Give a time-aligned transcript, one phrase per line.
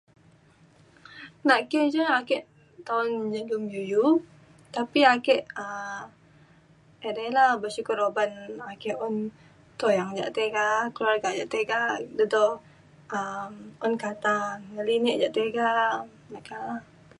[1.47, 2.37] na ki ja ake
[2.79, 3.11] nta un
[3.79, 4.05] iu iu
[4.75, 6.03] tapi ake um
[7.07, 8.31] edei la bersyukur uban
[8.71, 9.15] ake un
[9.79, 11.79] tuyang yak tiga keluarga yak tiga
[12.17, 12.49] de dau
[13.19, 13.53] um
[13.85, 14.35] un kata
[14.71, 15.67] ngelinek ja tiga
[16.31, 16.75] meka la